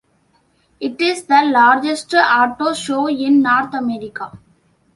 [0.79, 4.31] It is the largest auto show in North America.